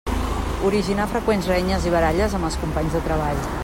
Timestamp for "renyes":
1.53-1.87